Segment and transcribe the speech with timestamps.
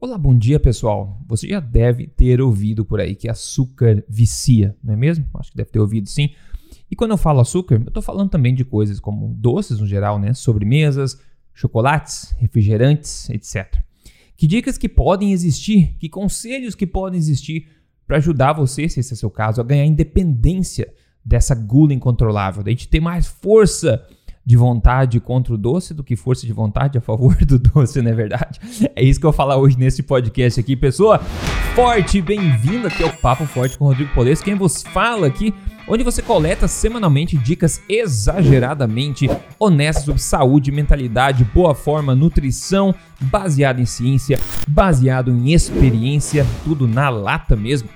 [0.00, 1.20] Olá, bom dia pessoal.
[1.26, 5.26] Você já deve ter ouvido por aí que açúcar vicia, não é mesmo?
[5.34, 6.30] Acho que deve ter ouvido sim.
[6.88, 10.16] E quando eu falo açúcar, eu estou falando também de coisas como doces no geral,
[10.20, 10.32] né?
[10.34, 11.20] Sobremesas,
[11.52, 13.82] chocolates, refrigerantes, etc.
[14.36, 17.66] Que dicas que podem existir, que conselhos que podem existir
[18.06, 20.94] para ajudar você, se esse é seu caso, a ganhar independência
[21.24, 24.06] dessa gula incontrolável, da gente ter mais força
[24.48, 28.10] de vontade contra o doce do que força de vontade a favor do doce, não
[28.10, 28.58] é verdade?
[28.96, 31.18] É isso que eu vou falar hoje nesse podcast aqui, pessoa.
[31.74, 35.52] Forte, bem-vindo aqui ao Papo Forte com Rodrigo Polesso, quem vos fala aqui,
[35.86, 43.86] onde você coleta semanalmente dicas exageradamente honestas sobre saúde, mentalidade, boa forma, nutrição, baseado em
[43.86, 47.90] ciência, baseado em experiência, tudo na lata mesmo.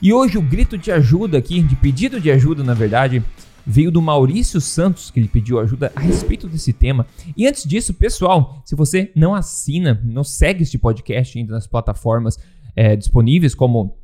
[0.00, 3.20] E hoje o grito de ajuda aqui, de pedido de ajuda, na verdade,
[3.68, 7.06] veio do Maurício Santos, que ele pediu ajuda a respeito desse tema.
[7.36, 12.38] E antes disso, pessoal, se você não assina, não segue este podcast ainda nas plataformas
[12.74, 13.98] é, disponíveis, como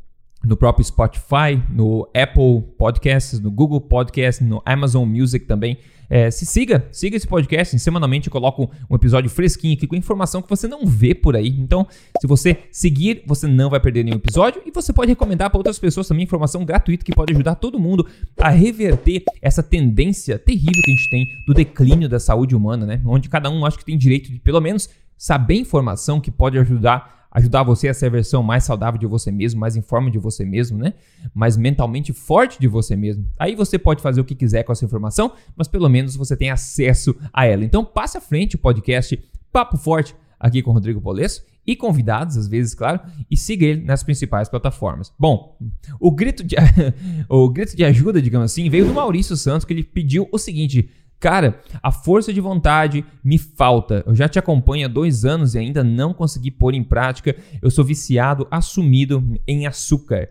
[0.45, 5.79] no próprio Spotify, no Apple Podcasts, no Google Podcasts, no Amazon Music também.
[6.09, 7.79] É, se siga, siga esse podcast.
[7.79, 11.49] Semanalmente eu coloco um episódio fresquinho aqui com informação que você não vê por aí.
[11.49, 11.87] Então,
[12.21, 15.79] se você seguir, você não vai perder nenhum episódio e você pode recomendar para outras
[15.79, 18.07] pessoas também informação gratuita que pode ajudar todo mundo
[18.39, 23.01] a reverter essa tendência terrível que a gente tem do declínio da saúde humana, né?
[23.05, 27.24] Onde cada um acha que tem direito de pelo menos saber informação que pode ajudar
[27.35, 30.19] ajudar você a ser a versão mais saudável de você mesmo, mais em forma de
[30.19, 30.95] você mesmo, né?
[31.35, 33.27] Mais mentalmente forte de você mesmo.
[33.37, 36.51] Aí você pode fazer o que quiser com essa informação, mas pelo menos você tem
[36.51, 37.65] acesso a ela.
[37.65, 39.21] Então passe à frente o podcast
[39.53, 43.83] Papo Forte aqui com o Rodrigo Polesso e convidados, às vezes, claro, e siga ele
[43.83, 45.13] nas principais plataformas.
[45.19, 45.57] Bom,
[45.99, 46.57] o grito de,
[47.29, 50.91] o grito de ajuda, digamos assim, veio do Maurício Santos, que ele pediu o seguinte:
[51.25, 54.05] Cara, a força de vontade me falta.
[54.07, 57.35] Eu já te acompanho há dois anos e ainda não consegui pôr em prática.
[57.63, 60.29] Eu sou viciado, assumido em açúcar.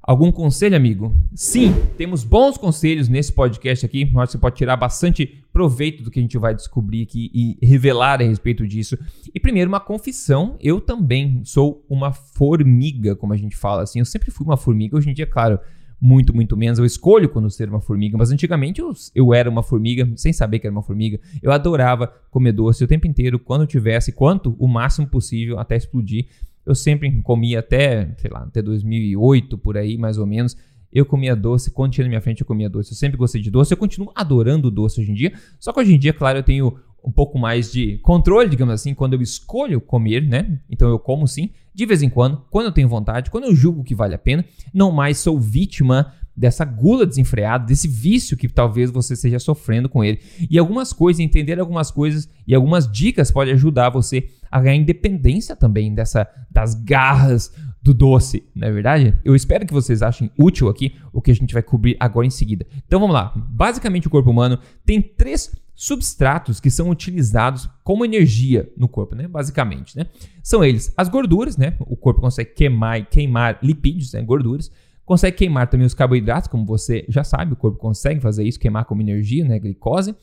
[0.00, 1.14] Algum conselho, amigo?
[1.34, 4.04] Sim, temos bons conselhos nesse podcast aqui.
[4.04, 7.58] Acho que você pode tirar bastante proveito do que a gente vai descobrir aqui e
[7.62, 8.96] revelar a respeito disso.
[9.34, 13.98] E primeiro, uma confissão: eu também sou uma formiga, como a gente fala assim.
[13.98, 14.96] Eu sempre fui uma formiga.
[14.96, 15.60] Hoje em dia, claro,
[16.00, 16.78] muito, muito menos.
[16.78, 20.58] Eu escolho quando ser uma formiga, mas antigamente eu, eu era uma formiga, sem saber
[20.58, 21.20] que era uma formiga.
[21.42, 26.26] Eu adorava comer doce o tempo inteiro, quando tivesse, quanto o máximo possível até explodir.
[26.64, 30.56] Eu sempre comia até, sei lá, até 2008 por aí, mais ou menos.
[30.92, 32.92] Eu comia doce, quando tinha na minha frente eu comia doce.
[32.92, 35.32] Eu sempre gostei de doce, eu continuo adorando doce hoje em dia.
[35.58, 38.94] Só que hoje em dia, claro, eu tenho um pouco mais de controle, digamos assim,
[38.94, 40.60] quando eu escolho comer, né?
[40.68, 43.84] Então eu como sim, de vez em quando, quando eu tenho vontade, quando eu julgo
[43.84, 48.90] que vale a pena, não mais sou vítima dessa gula desenfreada, desse vício que talvez
[48.90, 50.20] você esteja sofrendo com ele.
[50.50, 55.54] E algumas coisas, entender algumas coisas e algumas dicas podem ajudar você a ganhar independência
[55.54, 59.16] também dessa das garras do doce, não é verdade?
[59.24, 62.30] Eu espero que vocês achem útil aqui o que a gente vai cobrir agora em
[62.30, 62.66] seguida.
[62.86, 63.32] Então vamos lá.
[63.34, 69.26] Basicamente o corpo humano tem três substratos que são utilizados como energia no corpo, né?
[69.26, 70.06] Basicamente, né?
[70.42, 71.76] São eles as gorduras, né?
[71.80, 74.22] O corpo consegue queimar, queimar lipídios, né?
[74.22, 74.70] Gorduras.
[75.04, 78.84] Consegue queimar também os carboidratos, como você já sabe, o corpo consegue fazer isso, queimar
[78.84, 79.58] como energia, né?
[79.58, 80.14] Glicose.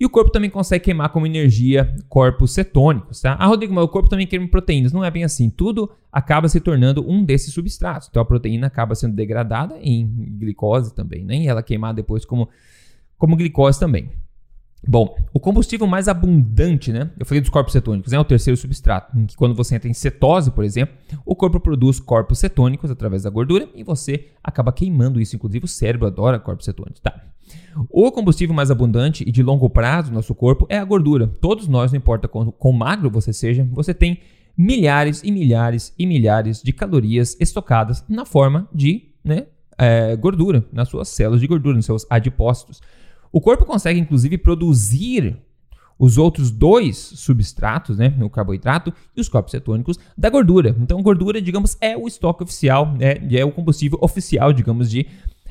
[0.00, 3.36] E o corpo também consegue queimar como energia corpos cetônicos, tá?
[3.38, 4.92] Ah, Rodrigo, mas o corpo também queima proteínas.
[4.92, 5.50] Não é bem assim.
[5.50, 8.08] Tudo acaba se tornando um desses substratos.
[8.08, 10.06] Então a proteína acaba sendo degradada em
[10.38, 11.38] glicose também, né?
[11.38, 12.48] E ela queimar depois como,
[13.16, 14.10] como glicose também.
[14.86, 17.10] Bom, o combustível mais abundante, né?
[17.18, 19.94] Eu falei dos corpos cetônicos, é o terceiro substrato, em que quando você entra em
[19.94, 20.94] cetose, por exemplo,
[21.26, 25.34] o corpo produz corpos cetônicos através da gordura e você acaba queimando isso.
[25.34, 27.00] Inclusive, o cérebro adora corpos cetônicos.
[27.00, 27.28] Tá.
[27.90, 31.26] O combustível mais abundante e de longo prazo no nosso corpo é a gordura.
[31.26, 34.20] Todos nós, não importa quão, quão magro você seja, você tem
[34.56, 39.46] milhares e milhares e milhares de calorias estocadas na forma de né,
[39.78, 42.80] é, gordura, nas suas células de gordura, nos seus adipócitos.
[43.32, 45.36] O corpo consegue, inclusive, produzir
[45.98, 50.74] os outros dois substratos, né, o carboidrato e os corpos cetônicos da gordura.
[50.78, 55.06] Então, gordura, digamos, é o estoque oficial, né, é o combustível oficial, digamos, de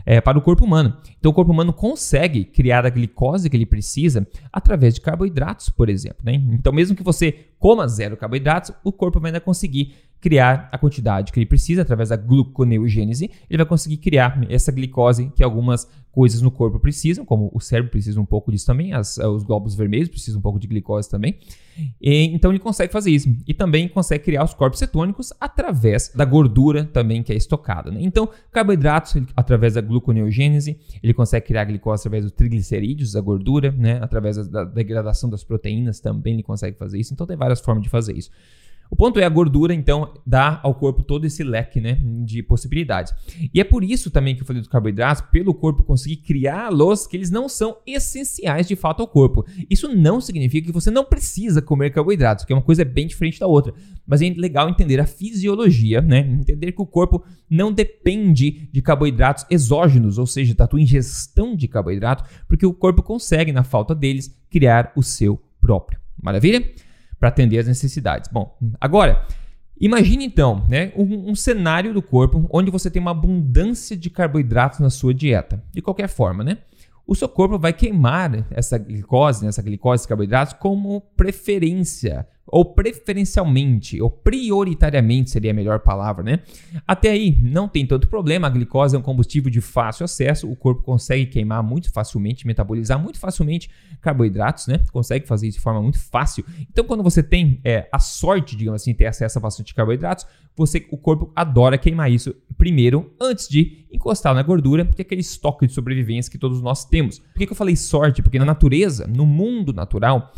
[0.06, 0.96] é, para o corpo humano.
[1.20, 5.90] Então, o corpo humano consegue criar a glicose que ele precisa através de carboidratos, por
[5.90, 6.20] exemplo.
[6.24, 6.36] Né?
[6.54, 11.34] Então, mesmo que você coma zero carboidratos, o corpo vai ainda conseguir criar a quantidade
[11.34, 13.30] que ele precisa através da gluconeogênese.
[13.50, 15.86] Ele vai conseguir criar essa glicose que algumas
[16.18, 19.76] coisas no corpo precisam, como o cérebro precisa um pouco disso também, as, os glóbulos
[19.76, 21.38] vermelhos precisam um pouco de glicose também.
[22.02, 23.30] E, então ele consegue fazer isso.
[23.46, 27.92] E também consegue criar os corpos cetônicos através da gordura também que é estocada.
[27.92, 28.00] Né?
[28.02, 33.72] Então, carboidratos, ele, através da gluconeogênese, ele consegue criar glicose através dos triglicerídeos, da gordura,
[33.72, 34.00] né?
[34.02, 37.14] através da, da degradação das proteínas também ele consegue fazer isso.
[37.14, 38.32] Então tem várias formas de fazer isso.
[38.90, 43.14] O ponto é a gordura, então, dá ao corpo todo esse leque né, de possibilidades.
[43.54, 47.18] E é por isso também que eu falei dos carboidratos, pelo corpo conseguir criá-los, que
[47.18, 49.46] eles não são essenciais de fato ao corpo.
[49.70, 53.40] Isso não significa que você não precisa comer carboidratos, que é uma coisa bem diferente
[53.40, 53.74] da outra.
[54.06, 56.20] Mas é legal entender a fisiologia, né?
[56.20, 61.68] Entender que o corpo não depende de carboidratos exógenos, ou seja, da tua ingestão de
[61.68, 66.00] carboidrato, porque o corpo consegue, na falta deles, criar o seu próprio.
[66.22, 66.64] Maravilha?
[67.20, 68.30] Para atender as necessidades.
[68.32, 69.26] Bom, agora,
[69.80, 74.80] imagine então né, um, um, cenário do corpo onde você tem uma abundância de carboidratos
[74.80, 75.64] na sua dieta.
[75.74, 76.60] De qualquer forma, né?
[77.06, 82.64] O seu corpo vai queimar essa glicose, né, essa glicose, esses carboidratos, como preferência ou
[82.64, 86.40] preferencialmente, ou prioritariamente seria a melhor palavra, né?
[86.88, 90.56] Até aí não tem tanto problema, a glicose é um combustível de fácil acesso, o
[90.56, 93.70] corpo consegue queimar muito facilmente, metabolizar muito facilmente
[94.02, 94.80] carboidratos, né?
[94.92, 96.46] Consegue fazer isso de forma muito fácil.
[96.72, 100.88] Então, quando você tem é, a sorte, digamos assim, ter acesso a bastante carboidratos, você,
[100.92, 105.68] o corpo adora queimar isso primeiro, antes de encostar na gordura, que é aquele estoque
[105.68, 107.20] de sobrevivência que todos nós temos.
[107.20, 108.24] Por que, que eu falei sorte?
[108.24, 110.34] Porque na natureza, no mundo natural,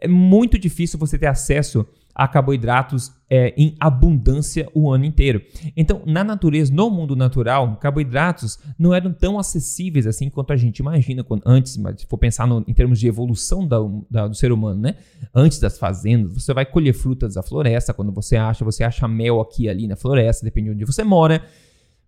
[0.00, 5.40] é muito difícil você ter acesso a carboidratos é, em abundância o ano inteiro.
[5.76, 10.78] Então, na natureza, no mundo natural, carboidratos não eram tão acessíveis assim quanto a gente
[10.80, 13.78] imagina quando, antes, mas se for pensar no, em termos de evolução da,
[14.10, 14.96] da, do ser humano, né?
[15.34, 19.40] Antes das fazendas, você vai colher frutas da floresta, quando você acha, você acha mel
[19.40, 21.42] aqui ali na floresta, depende de onde você mora.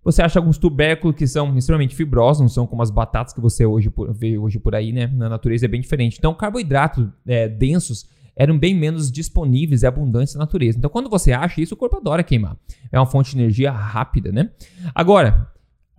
[0.04, 3.64] Você acha alguns tubérculos que são extremamente fibrosos, não são como as batatas que você
[3.64, 5.06] hoje vê hoje por aí, né?
[5.06, 6.16] Na natureza é bem diferente.
[6.18, 10.78] Então, carboidratos é, densos eram bem menos disponíveis e abundantes na natureza.
[10.78, 12.56] Então, quando você acha isso, o corpo adora queimar.
[12.90, 14.50] É uma fonte de energia rápida, né?
[14.94, 15.48] Agora,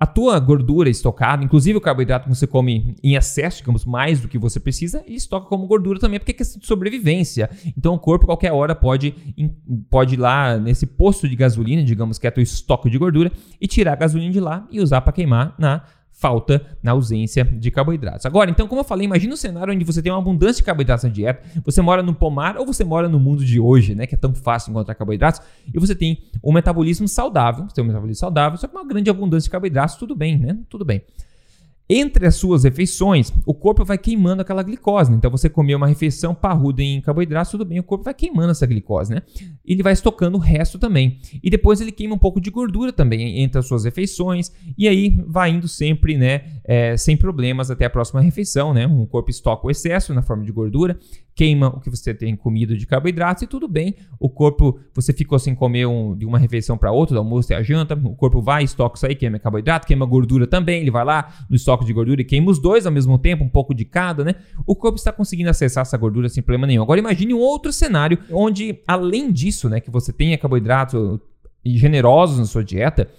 [0.03, 4.27] a tua gordura estocada, inclusive o carboidrato que você come em excesso, digamos, mais do
[4.27, 7.49] que você precisa, ele estoca como gordura também, porque é questão de sobrevivência.
[7.77, 9.15] Então o corpo, qualquer hora, pode,
[9.89, 13.65] pode ir lá nesse posto de gasolina, digamos que é teu estoque de gordura, e
[13.65, 18.25] tirar a gasolina de lá e usar para queimar na falta na ausência de carboidratos.
[18.25, 21.03] Agora, então, como eu falei, imagina um cenário onde você tem uma abundância de carboidratos
[21.03, 24.15] na dieta, você mora no pomar ou você mora no mundo de hoje, né, que
[24.15, 25.41] é tão fácil encontrar carboidratos,
[25.73, 29.09] e você tem um metabolismo saudável, você tem um metabolismo saudável, só que uma grande
[29.09, 30.57] abundância de carboidratos, tudo bem, né?
[30.69, 31.01] Tudo bem.
[31.89, 35.11] Entre as suas refeições, o corpo vai queimando aquela glicose.
[35.11, 35.17] Né?
[35.17, 38.65] Então, você comeu uma refeição parruda em carboidratos, tudo bem, o corpo vai queimando essa
[38.65, 39.21] glicose, né?
[39.65, 41.19] Ele vai estocando o resto também.
[41.43, 44.51] E depois ele queima um pouco de gordura também entre as suas refeições.
[44.77, 46.43] E aí vai indo sempre, né?
[46.63, 48.87] É, sem problemas até a próxima refeição, né?
[48.87, 50.97] O corpo estoca o excesso na forma de gordura
[51.35, 53.95] queima o que você tem comido de carboidratos e tudo bem.
[54.19, 57.55] O corpo, você ficou sem comer um, de uma refeição para outra, do almoço e
[57.55, 61.03] a janta, o corpo vai, estoca isso aí, queima carboidrato, queima gordura também, ele vai
[61.03, 63.85] lá no estoque de gordura e queima os dois ao mesmo tempo, um pouco de
[63.85, 64.35] cada, né?
[64.65, 66.83] O corpo está conseguindo acessar essa gordura sem problema nenhum.
[66.83, 71.19] Agora imagine um outro cenário onde, além disso, né, que você tenha carboidratos
[71.65, 73.09] generosos na sua dieta,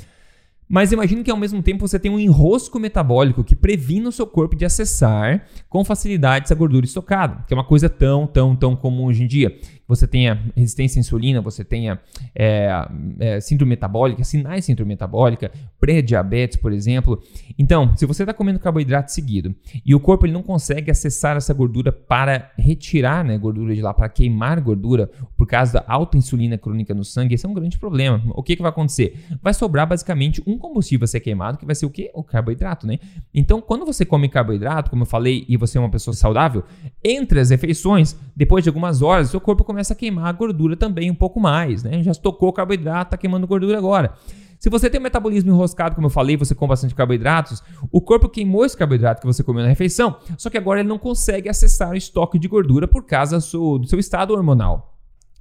[0.68, 4.26] mas imagine que ao mesmo tempo você tem um enrosco metabólico que previne o seu
[4.26, 8.74] corpo de acessar com facilidade essa gordura estocada, que é uma coisa tão, tão, tão
[8.74, 9.56] comum hoje em dia
[9.86, 12.00] você tenha resistência à insulina, você tenha
[12.34, 12.70] é,
[13.18, 17.22] é, síndrome metabólica, sinais de síndrome metabólica, pré-diabetes, por exemplo.
[17.58, 19.54] Então, se você está comendo carboidrato seguido
[19.84, 23.92] e o corpo ele não consegue acessar essa gordura para retirar né, gordura de lá,
[23.92, 27.78] para queimar gordura, por causa da alta insulina crônica no sangue, esse é um grande
[27.78, 28.22] problema.
[28.34, 29.26] O que, que vai acontecer?
[29.42, 32.10] Vai sobrar basicamente um combustível a ser queimado, que vai ser o quê?
[32.14, 32.98] O carboidrato, né?
[33.34, 36.64] Então, quando você come carboidrato, como eu falei, e você é uma pessoa saudável,
[37.02, 41.10] entre as refeições, depois de algumas horas, seu corpo começa a queimar a gordura também
[41.10, 42.00] um pouco mais, né?
[42.02, 44.14] Já estocou carboidrato, está queimando gordura agora.
[44.60, 48.28] Se você tem um metabolismo enroscado, como eu falei, você come bastante carboidratos, o corpo
[48.28, 51.90] queimou esse carboidrato que você comeu na refeição, só que agora ele não consegue acessar
[51.90, 54.96] o estoque de gordura por causa do seu, do seu estado hormonal.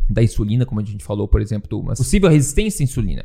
[0.09, 3.23] Da insulina, como a gente falou, por exemplo, uma possível resistência à insulina.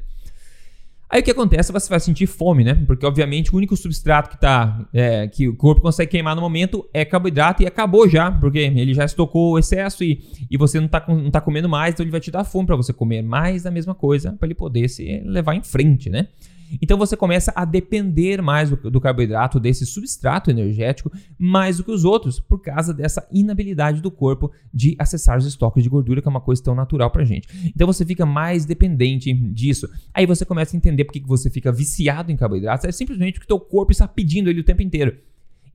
[1.11, 1.73] Aí o que acontece?
[1.73, 2.75] Você vai sentir fome, né?
[2.87, 6.87] Porque, obviamente, o único substrato que, tá, é, que o corpo consegue queimar no momento
[6.93, 10.87] é carboidrato e acabou já, porque ele já estocou o excesso e, e você não
[10.87, 13.62] está não tá comendo mais, então ele vai te dar fome para você comer mais
[13.62, 16.29] da mesma coisa para ele poder se levar em frente, né?
[16.81, 21.91] Então você começa a depender mais do, do, carboidrato, desse substrato energético, mais do que
[21.91, 26.29] os outros, por causa dessa inabilidade do corpo de acessar os estoques de gordura, que
[26.29, 27.49] é uma coisa tão natural pra gente.
[27.75, 29.89] Então você fica mais dependente disso.
[30.13, 33.53] Aí você começa a entender por que você fica viciado em carboidratos, é simplesmente porque
[33.53, 35.17] o teu corpo está pedindo ele o tempo inteiro.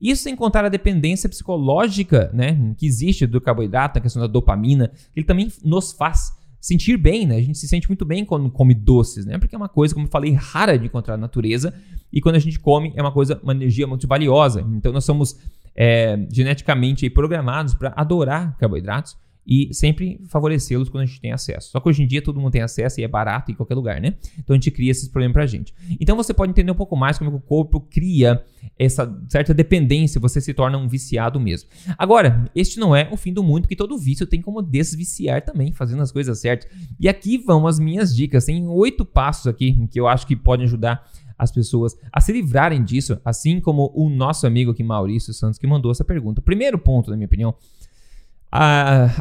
[0.00, 4.88] Isso sem contar a dependência psicológica né, que existe do carboidrato, a questão da dopamina,
[4.88, 6.32] que ele também nos faz
[6.64, 7.36] sentir bem, né?
[7.36, 9.36] A gente se sente muito bem quando come doces, né?
[9.36, 11.74] Porque é uma coisa, como eu falei, rara de encontrar na natureza.
[12.10, 14.66] E quando a gente come, é uma coisa, uma energia muito valiosa.
[14.74, 15.38] Então nós somos
[15.76, 19.14] é, geneticamente programados para adorar carboidratos.
[19.46, 21.70] E sempre favorecê-los quando a gente tem acesso.
[21.70, 24.00] Só que hoje em dia todo mundo tem acesso e é barato em qualquer lugar,
[24.00, 24.14] né?
[24.38, 25.74] Então a gente cria esses problemas pra gente.
[26.00, 28.42] Então você pode entender um pouco mais como o corpo cria
[28.78, 31.68] essa certa dependência, você se torna um viciado mesmo.
[31.98, 35.72] Agora, este não é o fim do mundo, porque todo vício tem como desviciar também,
[35.72, 36.70] fazendo as coisas certas.
[36.98, 38.46] E aqui vão as minhas dicas.
[38.46, 42.82] Tem oito passos aqui que eu acho que podem ajudar as pessoas a se livrarem
[42.82, 46.40] disso, assim como o nosso amigo aqui, Maurício Santos, que mandou essa pergunta.
[46.40, 47.54] Primeiro ponto, na minha opinião,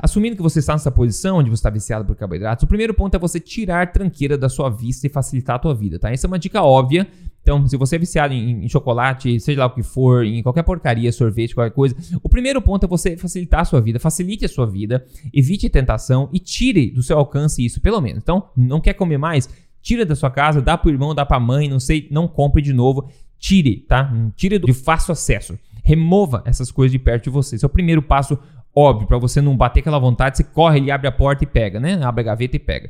[0.02, 3.16] assumindo que você está nessa posição onde você está viciado por carboidratos, o primeiro ponto
[3.16, 6.12] é você tirar tranqueira da sua vista e facilitar a tua vida, tá?
[6.12, 7.08] Essa é uma dica óbvia.
[7.42, 10.64] Então, se você é viciado em, em, chocolate, seja lá o que for, em qualquer
[10.64, 14.48] porcaria, sorvete, qualquer coisa, o primeiro ponto é você facilitar a sua vida, facilite a
[14.48, 18.22] sua vida, evite tentação e tire do seu alcance isso, pelo menos.
[18.22, 19.50] Então, não quer comer mais?
[19.82, 22.72] Tira da sua casa, dá pro irmão, dá pra mãe, não sei, não compre de
[22.72, 23.10] novo.
[23.38, 24.14] Tire, tá?
[24.38, 25.60] Tire de fácil acesso.
[25.84, 27.58] Remova essas coisas de perto de você.
[27.58, 28.40] Esse é o primeiro passo
[28.76, 31.80] óbvio, para você não bater aquela vontade, você corre ali, abre a porta e pega,
[31.80, 32.00] né?
[32.04, 32.90] Abre a gaveta e pega.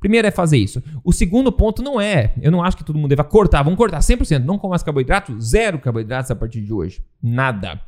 [0.00, 0.82] Primeiro é fazer isso.
[1.04, 3.98] O segundo ponto não é, eu não acho que todo mundo deva cortar, vamos cortar
[3.98, 7.02] 100%, não com mais carboidrato, zero carboidratos a partir de hoje.
[7.22, 7.80] Nada.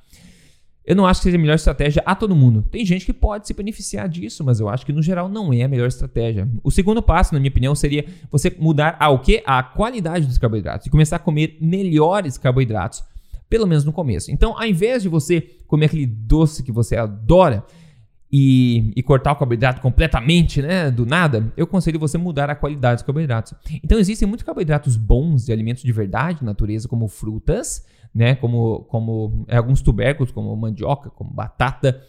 [0.84, 2.64] Eu não acho que seja a melhor estratégia a todo mundo.
[2.68, 5.62] Tem gente que pode se beneficiar disso, mas eu acho que no geral não é
[5.62, 6.48] a melhor estratégia.
[6.64, 9.40] O segundo passo, na minha opinião, seria você mudar ao que?
[9.46, 13.04] A qualidade dos carboidratos e começar a comer melhores carboidratos
[13.50, 14.30] pelo menos no começo.
[14.30, 17.64] Então, ao invés de você comer aquele doce que você adora
[18.32, 22.96] e, e, cortar o carboidrato completamente, né, do nada, eu aconselho você mudar a qualidade
[22.96, 23.52] dos carboidratos.
[23.82, 29.44] Então, existem muitos carboidratos bons de alimentos de verdade, natureza, como frutas, né, como, como
[29.48, 32.00] é, alguns tubérculos, como mandioca, como batata,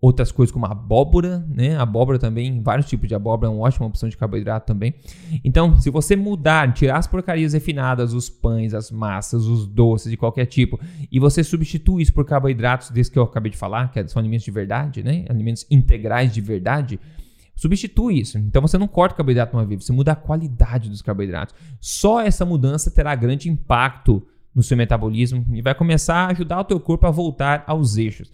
[0.00, 1.76] outras coisas como abóbora, né?
[1.76, 4.94] Abóbora também, vários tipos de abóbora é uma ótima opção de carboidrato também.
[5.44, 10.16] Então, se você mudar, tirar as porcarias refinadas, os pães, as massas, os doces de
[10.16, 10.80] qualquer tipo,
[11.12, 14.44] e você substitui isso por carboidratos desses que eu acabei de falar, que são alimentos
[14.44, 15.26] de verdade, né?
[15.28, 16.98] Alimentos integrais de verdade,
[17.54, 18.38] substitui isso.
[18.38, 21.54] Então você não corta o carboidrato uma vez, você muda a qualidade dos carboidratos.
[21.78, 26.64] Só essa mudança terá grande impacto no seu metabolismo e vai começar a ajudar o
[26.64, 28.32] teu corpo a voltar aos eixos.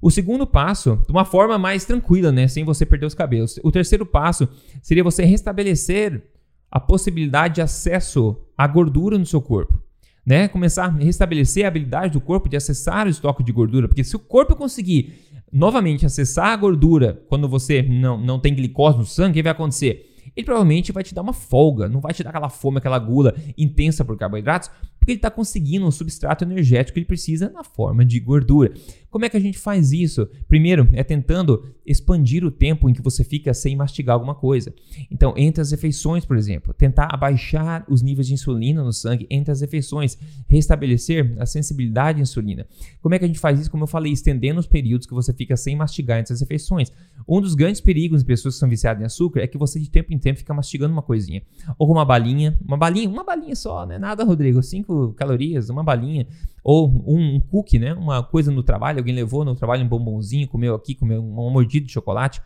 [0.00, 3.58] O segundo passo, de uma forma mais tranquila, né, sem você perder os cabelos.
[3.62, 4.48] O terceiro passo
[4.82, 6.22] seria você restabelecer
[6.70, 9.80] a possibilidade de acesso à gordura no seu corpo.
[10.24, 10.48] Né?
[10.48, 14.16] Começar a restabelecer a habilidade do corpo de acessar o estoque de gordura, porque se
[14.16, 15.14] o corpo conseguir
[15.52, 19.52] novamente acessar a gordura quando você não, não tem glicose no sangue, o que vai
[19.52, 20.14] acontecer?
[20.36, 23.34] Ele provavelmente vai te dar uma folga, não vai te dar aquela fome, aquela gula
[23.56, 28.04] intensa por carboidratos, porque ele está conseguindo o substrato energético que ele precisa na forma
[28.04, 28.74] de gordura.
[29.08, 30.28] Como é que a gente faz isso?
[30.46, 34.74] Primeiro, é tentando expandir o tempo em que você fica sem mastigar alguma coisa.
[35.10, 39.50] Então, entre as refeições, por exemplo, tentar abaixar os níveis de insulina no sangue entre
[39.50, 42.66] as refeições, restabelecer a sensibilidade à insulina.
[43.00, 43.70] Como é que a gente faz isso?
[43.70, 46.92] Como eu falei, estendendo os períodos que você fica sem mastigar entre as refeições.
[47.26, 49.88] Um dos grandes perigos em pessoas que são viciadas em açúcar é que você de
[49.88, 51.42] tempo em tempo fica mastigando uma coisinha.
[51.78, 53.98] Ou uma balinha, uma balinha, uma balinha só, né?
[53.98, 56.26] Nada, Rodrigo, 5 calorias, uma balinha.
[56.62, 57.94] Ou um, um cookie, né?
[57.94, 61.86] Uma coisa no trabalho, alguém levou no trabalho um bombonzinho, comeu aqui, comeu uma mordida
[61.86, 62.40] de chocolate.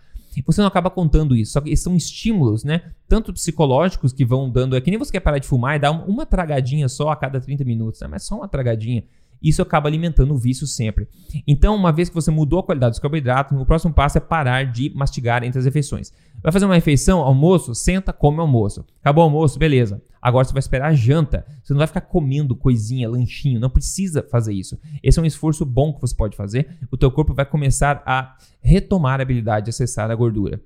[0.46, 1.52] Você não acaba contando isso.
[1.52, 2.82] Só que são estímulos, né?
[3.08, 4.76] Tanto psicológicos que vão dando.
[4.76, 7.40] É que nem você quer parar de fumar e dar uma, tragadinha só a cada
[7.40, 8.08] 30 minutos, né?
[8.08, 9.04] Mas só uma tragadinha
[9.42, 11.08] isso acaba alimentando o vício sempre.
[11.46, 14.64] Então, uma vez que você mudou a qualidade dos carboidratos, o próximo passo é parar
[14.64, 16.12] de mastigar entre as refeições.
[16.42, 18.84] Vai fazer uma refeição, almoço, senta, come almoço.
[19.00, 20.02] Acabou o almoço, beleza.
[20.20, 21.46] Agora você vai esperar a janta.
[21.62, 24.78] Você não vai ficar comendo coisinha, lanchinho, não precisa fazer isso.
[25.02, 26.78] Esse é um esforço bom que você pode fazer.
[26.90, 30.60] O teu corpo vai começar a retomar a habilidade de acessar a gordura.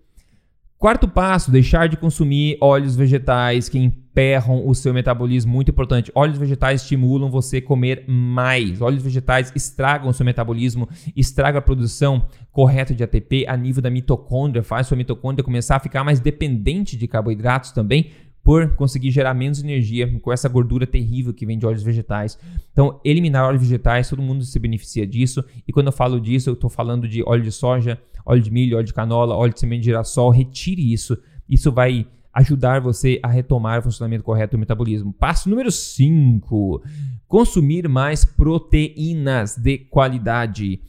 [0.85, 5.51] Quarto passo, deixar de consumir óleos vegetais que emperram o seu metabolismo.
[5.51, 6.13] Muito importante.
[6.15, 8.83] Óleos vegetais estimulam você comer mais.
[8.83, 10.87] Óleos vegetais estragam o seu metabolismo,
[11.17, 15.81] estragam a produção correta de ATP a nível da mitocôndria, faz sua mitocôndria começar a
[15.81, 18.11] ficar mais dependente de carboidratos também,
[18.45, 22.39] por conseguir gerar menos energia com essa gordura terrível que vem de óleos vegetais.
[22.71, 25.43] Então, eliminar óleos vegetais, todo mundo se beneficia disso.
[25.67, 28.77] E quando eu falo disso, eu estou falando de óleo de soja, óleo de milho,
[28.77, 30.29] óleo de canola, óleo de semente de girassol.
[30.31, 31.17] Retire isso.
[31.49, 35.11] Isso vai ajudar você a retomar o funcionamento correto do metabolismo.
[35.15, 36.83] Passo número 5:
[37.27, 40.81] consumir mais proteínas de qualidade.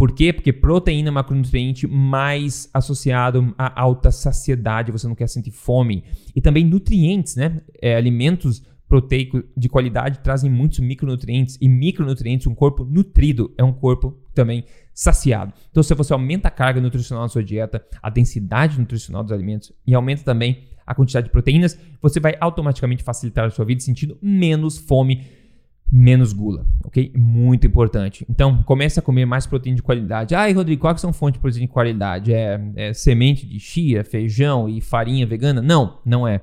[0.00, 0.32] Por quê?
[0.32, 6.04] Porque proteína é macronutriente mais associado a alta saciedade, você não quer sentir fome.
[6.34, 7.60] E também nutrientes, né?
[7.82, 13.74] É, alimentos proteicos de qualidade trazem muitos micronutrientes e micronutrientes, um corpo nutrido é um
[13.74, 14.64] corpo também
[14.94, 15.52] saciado.
[15.70, 19.70] Então, se você aumenta a carga nutricional na sua dieta, a densidade nutricional dos alimentos
[19.86, 24.16] e aumenta também a quantidade de proteínas, você vai automaticamente facilitar a sua vida sentindo
[24.22, 25.26] menos fome
[25.90, 27.12] menos gula, ok?
[27.16, 28.24] Muito importante.
[28.30, 30.34] Então, comece a comer mais proteína de qualidade.
[30.34, 32.32] Ai, Rodrigo, quais são fontes de proteína de qualidade?
[32.32, 35.60] É, é, semente de chia, feijão e farinha vegana?
[35.60, 36.40] Não, não é.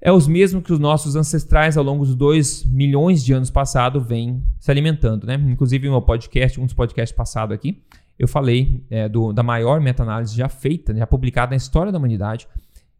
[0.00, 4.04] É os mesmos que os nossos ancestrais ao longo dos 2 milhões de anos passados
[4.06, 5.34] vêm se alimentando, né?
[5.34, 7.82] Inclusive, no meu podcast, um dos podcasts passados aqui,
[8.18, 12.48] eu falei é, do, da maior meta-análise já feita, já publicada na história da humanidade,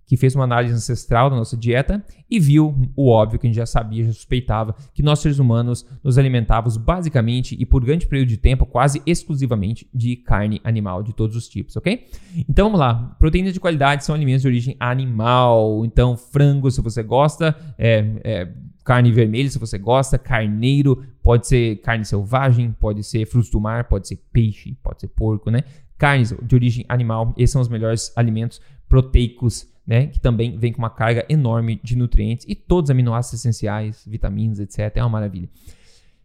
[0.09, 3.57] que fez uma análise ancestral da nossa dieta e viu o óbvio que a gente
[3.57, 8.29] já sabia, já suspeitava, que nós seres humanos nos alimentávamos basicamente e por grande período
[8.29, 12.07] de tempo, quase exclusivamente de carne animal de todos os tipos, ok?
[12.49, 13.17] Então vamos lá.
[13.19, 15.85] Proteínas de qualidade são alimentos de origem animal.
[15.85, 18.49] Então, frango, se você gosta, é, é
[18.83, 23.85] carne vermelha, se você gosta, carneiro, pode ser carne selvagem, pode ser frutos do mar,
[23.85, 25.65] pode ser peixe, pode ser porco, né?
[25.99, 30.81] Carnes de origem animal, esses são os melhores alimentos proteicos né, que também vem com
[30.81, 34.95] uma carga enorme de nutrientes e todos os aminoácidos essenciais, vitaminas, etc.
[34.95, 35.49] É uma maravilha.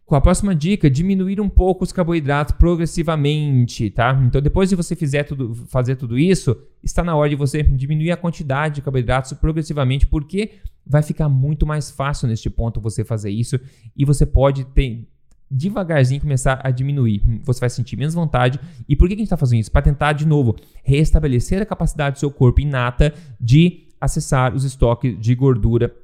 [0.04, 4.20] Com a próxima dica, diminuir um pouco os carboidratos progressivamente, tá?
[4.22, 8.10] Então, depois de você fizer tudo, fazer tudo isso, está na hora de você diminuir
[8.10, 10.56] a quantidade de carboidratos progressivamente, porque
[10.86, 13.58] vai ficar muito mais fácil neste ponto você fazer isso
[13.96, 15.08] e você pode ter,
[15.50, 17.22] devagarzinho começar a diminuir.
[17.44, 18.58] Você vai sentir menos vontade.
[18.88, 19.70] E por que a gente está fazendo isso?
[19.70, 25.18] Para tentar, de novo, restabelecer a capacidade do seu corpo inata de acessar os estoques
[25.18, 25.94] de gordura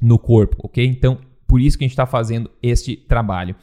[0.00, 0.84] no corpo, ok?
[0.84, 3.54] Então, por isso que a gente está fazendo este trabalho.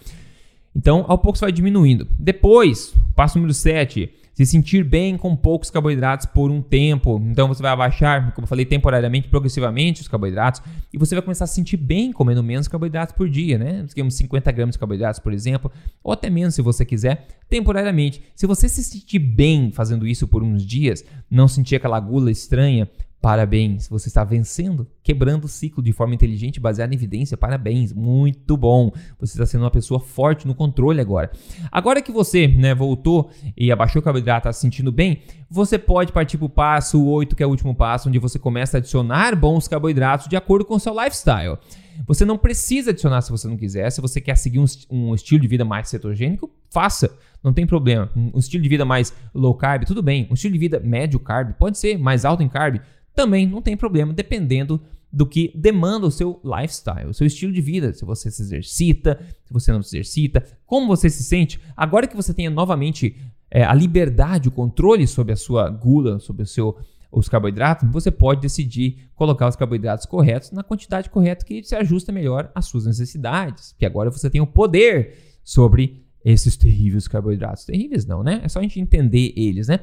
[0.75, 2.07] Então, ao pouco você vai diminuindo.
[2.19, 7.19] Depois, passo número 7, se sentir bem com poucos carboidratos por um tempo.
[7.25, 10.61] Então você vai abaixar, como eu falei, temporariamente, progressivamente os carboidratos
[10.93, 13.83] e você vai começar a se sentir bem comendo menos carboidratos por dia, né?
[13.87, 15.71] Digamos 50 gramas de carboidratos, por exemplo,
[16.03, 18.21] ou até menos se você quiser, temporariamente.
[18.35, 22.87] Se você se sentir bem fazendo isso por uns dias, não sentir aquela gula estranha,
[23.19, 27.37] Parabéns, você está vencendo, quebrando o ciclo de forma inteligente, baseada em evidência.
[27.37, 28.91] Parabéns, muito bom.
[29.17, 31.31] Você está sendo uma pessoa forte no controle agora.
[31.71, 36.11] Agora que você né, voltou e abaixou o carboidrato, está se sentindo bem, você pode
[36.11, 39.33] partir para o passo 8, que é o último passo, onde você começa a adicionar
[39.33, 41.57] bons carboidratos de acordo com o seu lifestyle.
[42.05, 43.89] Você não precisa adicionar se você não quiser.
[43.89, 47.17] Se você quer seguir um, um estilo de vida mais cetogênico, faça.
[47.41, 48.11] Não tem problema.
[48.13, 50.27] Um estilo de vida mais low carb, tudo bem.
[50.29, 52.81] Um estilo de vida médio carb, pode ser mais alto em carb
[53.17, 54.79] também não tem problema, dependendo
[55.11, 57.93] do que demanda o seu lifestyle, o seu estilo de vida.
[57.93, 61.59] Se você se exercita, se você não se exercita, como você se sente.
[61.75, 63.15] Agora que você tenha novamente
[63.49, 66.77] é, a liberdade, o controle sobre a sua gula, sobre o seu,
[67.11, 72.11] os carboidratos, você pode decidir colocar os carboidratos corretos na quantidade correta que se ajusta
[72.11, 73.73] melhor às suas necessidades.
[73.77, 77.63] Que agora você tem o poder sobre esses terríveis carboidratos.
[77.63, 78.41] Terríveis não, né?
[78.43, 79.79] É só a gente entender eles, né?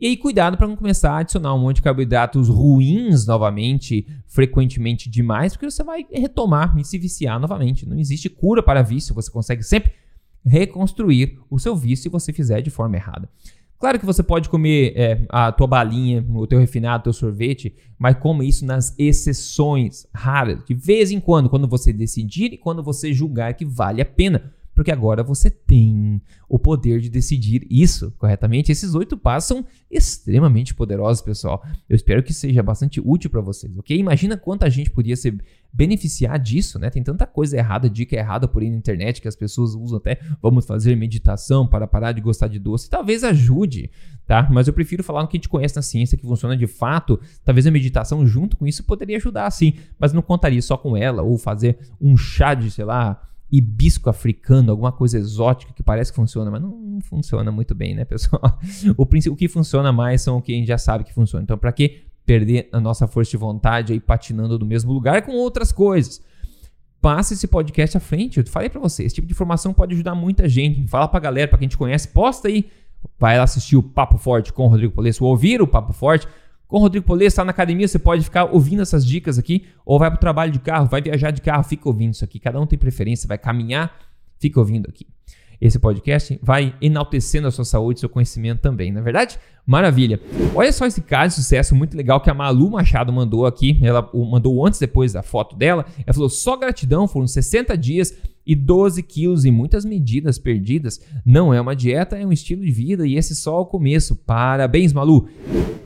[0.00, 5.10] E aí, cuidado para não começar a adicionar um monte de carboidratos ruins novamente, frequentemente
[5.10, 7.88] demais, porque você vai retomar e se viciar novamente.
[7.88, 9.90] Não existe cura para vício, você consegue sempre
[10.46, 13.28] reconstruir o seu vício se você fizer de forma errada.
[13.76, 17.74] Claro que você pode comer é, a tua balinha, o teu refinado, o teu sorvete,
[17.98, 22.84] mas come isso nas exceções raras, de vez em quando, quando você decidir e quando
[22.84, 28.14] você julgar que vale a pena porque agora você tem o poder de decidir isso
[28.16, 28.70] corretamente.
[28.70, 31.66] Esses oito passos são extremamente poderosos, pessoal.
[31.88, 33.98] Eu espero que seja bastante útil para vocês, ok?
[33.98, 35.36] Imagina quanta gente podia se
[35.72, 36.90] beneficiar disso, né?
[36.90, 40.20] Tem tanta coisa errada, dica errada por aí na internet que as pessoas usam até
[40.40, 42.88] vamos fazer meditação para parar de gostar de doce.
[42.88, 43.90] Talvez ajude,
[44.28, 44.48] tá?
[44.48, 47.18] Mas eu prefiro falar no que a gente conhece na ciência que funciona de fato.
[47.44, 51.20] Talvez a meditação junto com isso poderia ajudar, sim, mas não contaria só com ela
[51.22, 56.16] ou fazer um chá de, sei lá, hibisco africano, alguma coisa exótica que parece que
[56.16, 58.58] funciona, mas não, não funciona muito bem, né, pessoal?
[58.96, 61.42] O, o que funciona mais são o que a gente já sabe que funciona.
[61.42, 65.32] Então, para que perder a nossa força de vontade aí patinando no mesmo lugar com
[65.32, 66.22] outras coisas?
[67.00, 68.38] Passe esse podcast à frente.
[68.38, 70.86] Eu falei para você, esse tipo de informação pode ajudar muita gente.
[70.86, 72.68] Fala pra galera, pra quem te conhece, posta aí.
[73.18, 76.26] Vai lá assistir o Papo Forte com o Rodrigo Polesso, ouvir o Papo Forte
[76.68, 79.98] com o Rodrigo Polê, está na academia, você pode ficar ouvindo essas dicas aqui, ou
[79.98, 82.38] vai para o trabalho de carro, vai viajar de carro, fica ouvindo isso aqui.
[82.38, 83.98] Cada um tem preferência, vai caminhar,
[84.38, 85.06] fica ouvindo aqui.
[85.60, 89.40] Esse podcast vai enaltecendo a sua saúde e seu conhecimento também, na é verdade?
[89.66, 90.20] Maravilha.
[90.54, 93.76] Olha só esse caso de sucesso muito legal que a Malu Machado mandou aqui.
[93.82, 95.84] Ela mandou antes depois da foto dela.
[96.06, 98.14] Ela falou: só gratidão, foram 60 dias
[98.48, 100.98] e 12 quilos e muitas medidas perdidas.
[101.22, 104.16] Não é uma dieta, é um estilo de vida e esse é só o começo.
[104.16, 105.28] Parabéns, Malu!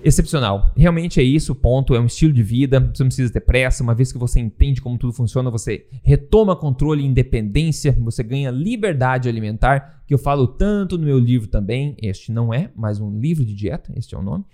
[0.05, 0.73] Excepcional.
[0.77, 1.93] Realmente é isso, ponto.
[1.93, 2.79] É um estilo de vida.
[2.79, 3.83] Você não precisa ter pressa.
[3.83, 7.97] Uma vez que você entende como tudo funciona, você retoma controle e independência.
[8.01, 11.97] Você ganha liberdade alimentar, que eu falo tanto no meu livro também.
[12.01, 14.45] Este não é mais um livro de dieta, este é o nome.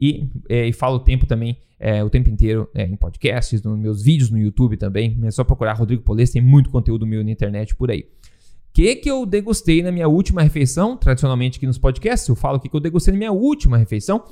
[0.00, 3.78] E, é, e falo o tempo também, é, o tempo inteiro é, em podcasts, nos
[3.78, 5.18] meus vídeos no YouTube também.
[5.22, 8.00] É só procurar Rodrigo Polês, tem muito conteúdo meu na internet por aí.
[8.00, 10.96] O que, que eu degustei na minha última refeição?
[10.96, 14.24] Tradicionalmente aqui nos podcasts, eu falo o que, que eu degustei na minha última refeição.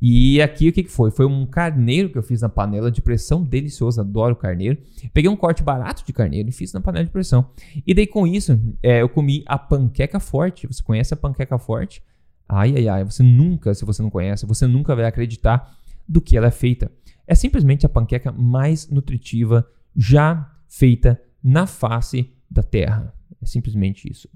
[0.00, 1.10] E aqui o que, que foi?
[1.10, 4.78] Foi um carneiro que eu fiz na panela de pressão, delicioso, adoro carneiro.
[5.12, 7.50] Peguei um corte barato de carneiro e fiz na panela de pressão.
[7.84, 10.66] E daí com isso, é, eu comi a panqueca forte.
[10.68, 12.02] Você conhece a panqueca forte?
[12.48, 15.76] Ai, ai, ai, você nunca, se você não conhece, você nunca vai acreditar
[16.08, 16.90] do que ela é feita.
[17.26, 23.12] É simplesmente a panqueca mais nutritiva já feita na face da Terra.
[23.42, 24.28] É simplesmente isso.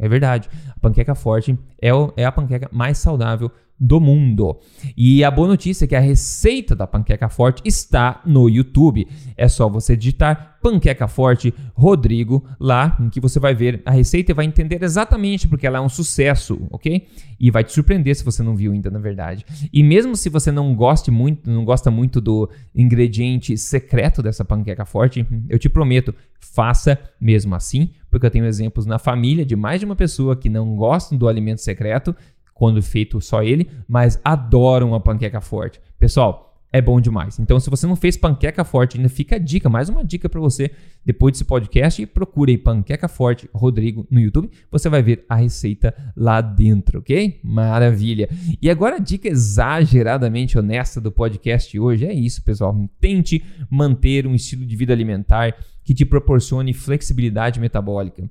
[0.00, 0.48] É verdade.
[0.74, 4.58] A panqueca forte é, é a panqueca mais saudável do mundo.
[4.94, 9.08] E a boa notícia é que a receita da panqueca forte está no YouTube.
[9.36, 14.32] É só você digitar panqueca forte Rodrigo lá, em que você vai ver a receita
[14.32, 17.06] e vai entender exatamente porque ela é um sucesso, ok?
[17.38, 19.46] E vai te surpreender se você não viu ainda, na verdade.
[19.72, 24.84] E mesmo se você não goste muito, não gosta muito do ingrediente secreto dessa panqueca
[24.84, 29.80] forte, eu te prometo, faça mesmo assim, porque eu tenho exemplos na família de mais
[29.80, 32.14] de uma pessoa que não gostam do alimento secreto
[32.60, 35.80] quando feito só ele, mas adoram a panqueca forte.
[35.98, 37.38] Pessoal, é bom demais.
[37.38, 40.38] Então, se você não fez panqueca forte, ainda fica a dica, mais uma dica para
[40.38, 40.70] você
[41.02, 46.42] depois desse podcast, procure panqueca forte Rodrigo no YouTube, você vai ver a receita lá
[46.42, 47.40] dentro, ok?
[47.42, 48.28] Maravilha.
[48.60, 52.76] E agora a dica exageradamente honesta do podcast hoje é isso, pessoal.
[53.00, 58.28] Tente manter um estilo de vida alimentar que te proporcione flexibilidade metabólica.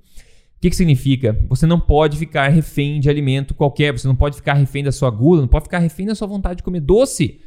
[0.59, 1.41] O que, que significa?
[1.47, 5.09] Você não pode ficar refém de alimento qualquer, você não pode ficar refém da sua
[5.09, 7.39] gula, não pode ficar refém da sua vontade de comer doce.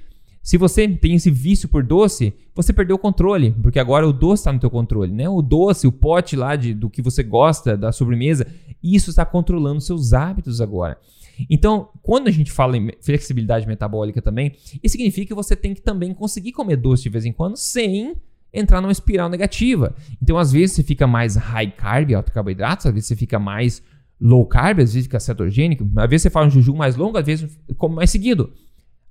[0.42, 4.40] Se você tem esse vício por doce, você perdeu o controle, porque agora o doce
[4.40, 5.28] está no teu controle, né?
[5.28, 8.46] O doce, o pote lá de, do que você gosta, da sobremesa,
[8.82, 10.96] isso está controlando seus hábitos agora.
[11.50, 15.82] Então, quando a gente fala em flexibilidade metabólica também, isso significa que você tem que
[15.82, 18.16] também conseguir comer doce de vez em quando sem
[18.52, 19.94] entrar numa espiral negativa.
[20.20, 23.82] Então, às vezes, você fica mais high carb, alto carboidratos, às vezes você fica mais
[24.20, 27.26] low carb, às vezes fica cetogênico, às vezes você faz um jejum mais longo, às
[27.26, 28.52] vezes come mais seguido.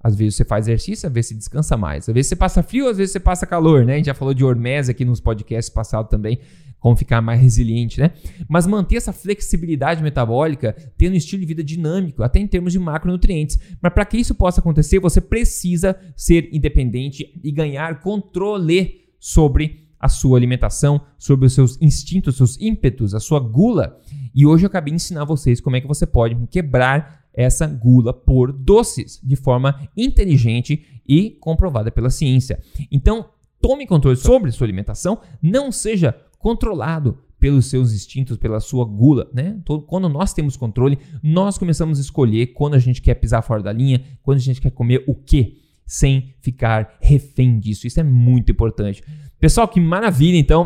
[0.04, 2.10] Às vezes você faz exercício, às vezes você descansa mais.
[2.10, 3.94] Às vezes você passa frio, às vezes você passa calor, né?
[3.94, 6.40] A gente já falou de hormese aqui nos podcasts passados também,
[6.80, 8.12] como ficar mais resiliente, né?
[8.50, 12.80] Mas manter essa flexibilidade metabólica, tendo um estilo de vida dinâmico, até em termos de
[12.80, 13.60] macronutrientes.
[13.80, 20.10] Mas para que isso possa acontecer, você precisa ser independente e ganhar controle sobre a
[20.10, 24.02] sua alimentação, sobre os seus instintos, seus ímpetos, a sua gula.
[24.34, 28.12] E hoje eu acabei de ensinar vocês como é que você pode quebrar essa gula
[28.12, 32.60] por doces de forma inteligente e comprovada pela ciência.
[32.92, 33.30] Então,
[33.62, 39.60] tome controle sobre sua alimentação, não seja controlado pelos seus instintos, pela sua gula, né?
[39.88, 43.72] Quando nós temos controle, nós começamos a escolher quando a gente quer pisar fora da
[43.72, 45.61] linha, quando a gente quer comer o quê
[45.92, 47.86] sem ficar refém disso.
[47.86, 49.04] Isso é muito importante.
[49.42, 50.64] Pessoal, que maravilha, então.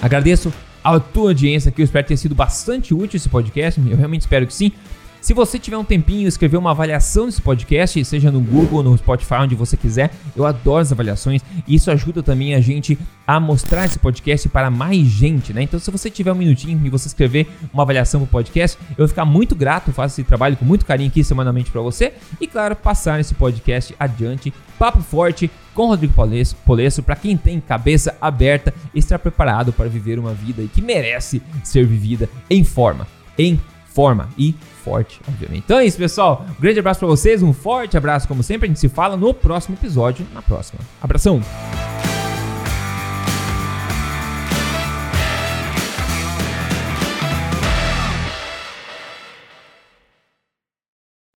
[0.00, 0.52] Agradeço
[0.84, 1.82] a tua audiência aqui.
[1.82, 3.80] Eu espero ter sido bastante útil esse podcast.
[3.80, 4.70] Eu realmente espero que sim.
[5.24, 9.36] Se você tiver um tempinho, escrever uma avaliação desse podcast, seja no Google, no Spotify,
[9.40, 10.10] onde você quiser.
[10.36, 14.68] Eu adoro as avaliações e isso ajuda também a gente a mostrar esse podcast para
[14.70, 15.62] mais gente, né?
[15.62, 18.96] Então, se você tiver um minutinho e você escrever uma avaliação para o podcast, eu
[18.98, 22.46] vou ficar muito grato, faço esse trabalho com muito carinho aqui semanalmente para você e,
[22.46, 24.52] claro, passar esse podcast adiante.
[24.78, 26.12] Papo Forte com Rodrigo
[26.66, 31.40] Polesso, para quem tem cabeça aberta e está preparado para viver uma vida que merece
[31.62, 33.06] ser vivida em forma,
[33.38, 33.58] em
[33.94, 35.62] forma e forte, obviamente.
[35.64, 36.44] Então é isso, pessoal.
[36.58, 38.66] Um grande abraço para vocês, um forte abraço como sempre.
[38.66, 40.80] A gente se fala no próximo episódio, na próxima.
[41.00, 41.40] Abração!